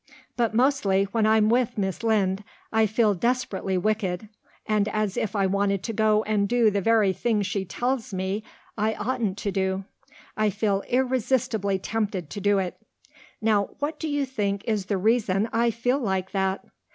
[0.35, 2.01] But mostly when I'm with Mrs.
[2.01, 4.29] Lynde I feel desperately wicked
[4.65, 8.43] and as if I wanted to go and do the very thing she tells me
[8.75, 9.83] I oughtn't to do.
[10.35, 12.77] I feel irresistibly tempted to do it.
[13.43, 16.65] Now, what do you think is the reason I feel like that?